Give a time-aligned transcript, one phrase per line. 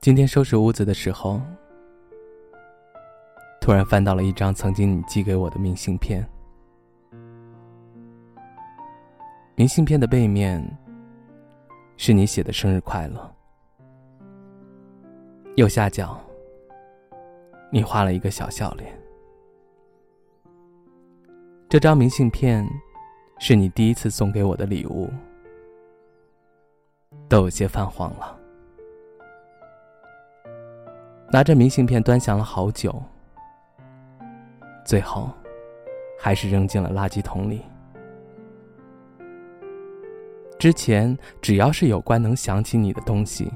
[0.00, 1.40] 今天收拾屋子的时候，
[3.60, 6.24] 突然翻到了一张曾经你寄给我的明信片。
[9.56, 10.64] 明信片的背面
[11.96, 13.34] 是你写的“生日快乐”，
[15.56, 16.16] 右下角
[17.72, 18.96] 你画了一个小笑脸。
[21.68, 22.64] 这张明信片
[23.40, 25.10] 是你第一次送给我的礼物，
[27.28, 28.37] 都有些泛黄了。
[31.30, 33.02] 拿着明信片端详了好久，
[34.84, 35.30] 最后
[36.18, 37.62] 还是扔进了垃圾桶里。
[40.58, 43.52] 之前只要是有关能想起你的东西，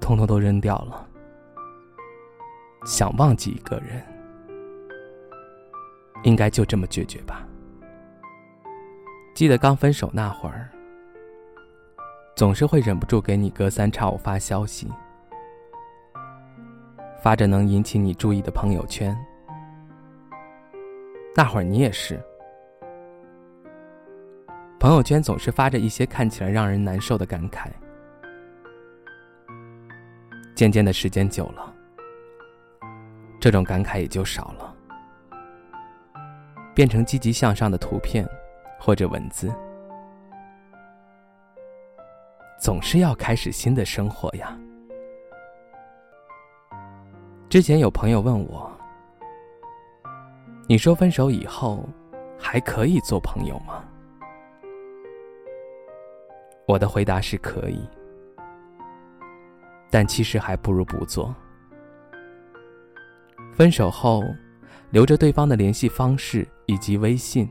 [0.00, 1.06] 通通都扔掉了。
[2.84, 4.02] 想忘记一个人，
[6.24, 7.46] 应该就这么决绝吧。
[9.34, 10.68] 记得刚分手那会儿，
[12.34, 14.88] 总是会忍不住给你隔三差五发消息。
[17.20, 19.16] 发着能引起你注意的朋友圈，
[21.34, 22.20] 那会儿你也是。
[24.78, 27.68] 朋友圈总是发着一些看起来让人难受的感慨。
[30.54, 31.74] 渐渐的时间久了，
[33.40, 34.74] 这种感慨也就少了，
[36.74, 38.24] 变成积极向上的图片
[38.78, 39.52] 或者文字。
[42.60, 44.56] 总是要开始新的生活呀。
[47.48, 48.70] 之前有朋友问我
[50.68, 51.88] ：“你说分手以后
[52.38, 53.82] 还可以做朋友吗？”
[56.68, 57.80] 我的回答是可以，
[59.90, 61.34] 但其实还不如不做。
[63.54, 64.22] 分手后，
[64.90, 67.50] 留着对方的联系方式以及微信，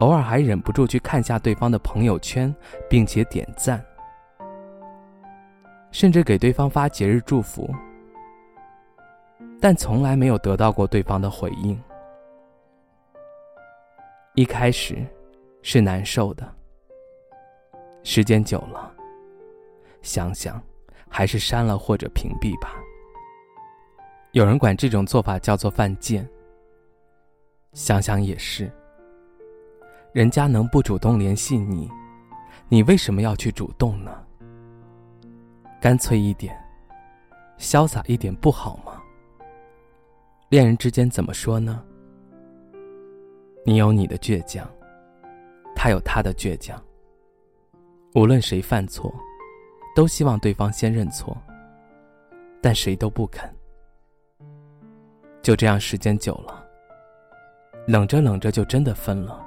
[0.00, 2.52] 偶尔还忍不住去看下对方的朋友圈，
[2.88, 3.80] 并且点赞，
[5.92, 7.72] 甚至给对方发节日祝福。
[9.60, 11.78] 但从来没有得到过对方的回应。
[14.34, 15.04] 一开始
[15.60, 16.50] 是难受的，
[18.02, 18.90] 时间久了，
[20.00, 20.60] 想想
[21.08, 22.72] 还是删了或者屏蔽吧。
[24.32, 26.26] 有人管这种做法叫做犯贱。
[27.72, 28.68] 想想也是，
[30.12, 31.88] 人家能不主动联系你，
[32.68, 34.10] 你为什么要去主动呢？
[35.80, 36.58] 干脆一点，
[37.58, 38.89] 潇洒一点不好吗？
[40.50, 41.80] 恋人之间怎么说呢？
[43.64, 44.68] 你有你的倔强，
[45.76, 46.76] 他有他的倔强。
[48.16, 49.14] 无论谁犯错，
[49.94, 51.40] 都希望对方先认错，
[52.60, 53.48] 但谁都不肯。
[55.40, 56.66] 就这样，时间久了，
[57.86, 59.46] 冷着冷着就真的分了。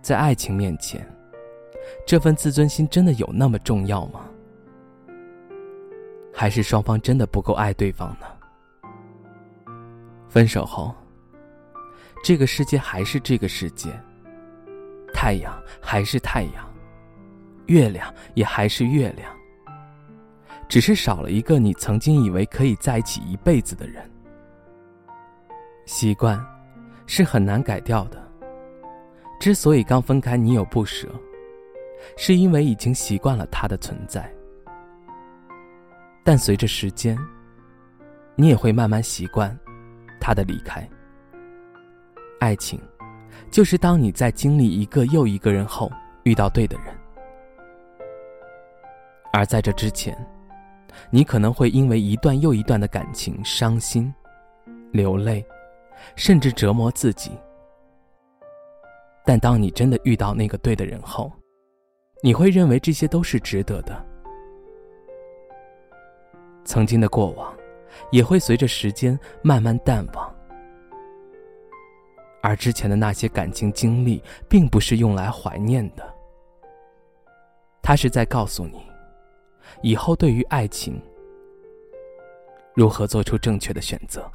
[0.00, 1.04] 在爱情面前，
[2.06, 4.30] 这份自尊心真的有那么重要吗？
[6.32, 8.26] 还是双方真的不够爱对方呢？
[10.30, 10.94] 分手后，
[12.22, 13.90] 这个世界还是这个世界，
[15.12, 16.72] 太阳还是太阳，
[17.66, 19.28] 月亮也还是月亮，
[20.68, 24.08] 只是少了一个你曾经以为可以在一起一辈子的人。
[25.84, 26.40] 习惯
[27.06, 28.22] 是很难改掉的，
[29.40, 31.08] 之所以刚分开你有不舍，
[32.16, 34.32] 是因为已经习惯了他的存在，
[36.22, 37.18] 但随着时间，
[38.36, 39.58] 你也会慢慢习惯。
[40.20, 40.88] 他的离开，
[42.38, 42.80] 爱情，
[43.50, 45.90] 就是当你在经历一个又一个人后，
[46.24, 46.94] 遇到对的人。
[49.32, 50.16] 而在这之前，
[51.10, 54.12] 你可能会因为一段又一段的感情伤心、
[54.92, 55.44] 流泪，
[56.16, 57.30] 甚至折磨自己。
[59.24, 61.32] 但当你真的遇到那个对的人后，
[62.22, 64.04] 你会认为这些都是值得的。
[66.64, 67.59] 曾经的过往。
[68.10, 70.34] 也会随着时间慢慢淡忘，
[72.42, 76.14] 而之前的那些感情经历，并不是用来怀念的。
[77.82, 78.82] 它是在告诉你，
[79.82, 81.00] 以后对于爱情，
[82.74, 84.30] 如何做出正确的选择。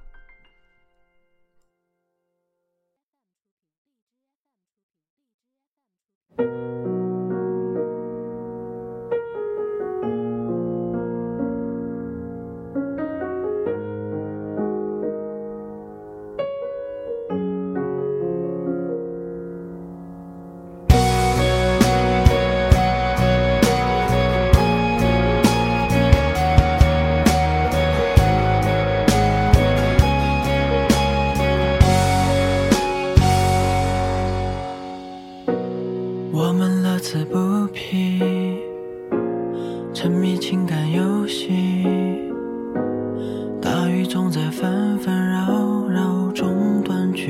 [44.56, 47.30] 纷纷扰扰中断句。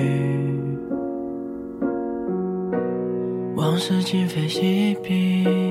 [3.55, 5.64] 往事今非昔比。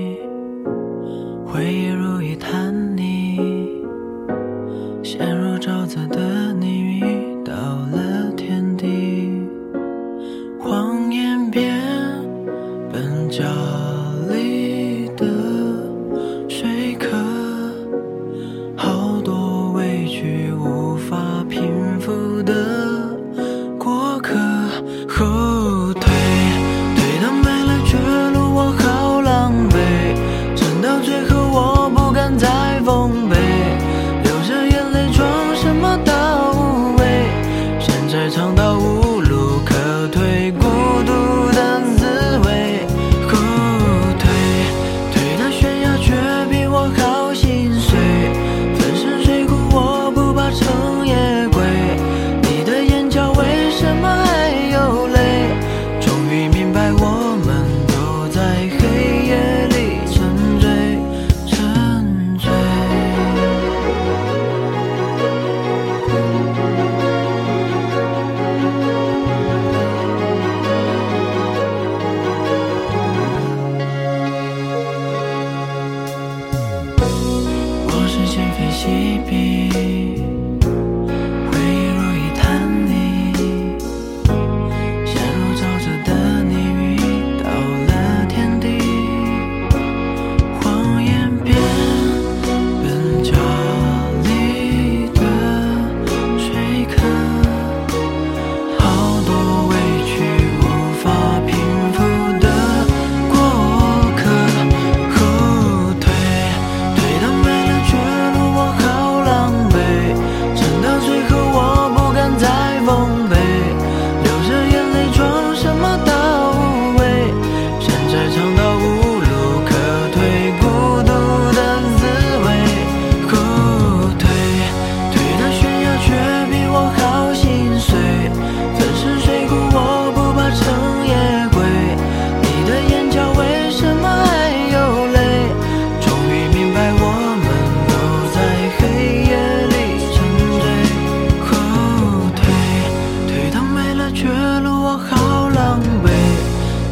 [144.15, 144.29] 却
[144.61, 146.09] 路我好狼狈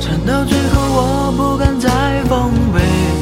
[0.01, 1.89] 撑到最后我不敢再
[2.25, 3.22] 奉陪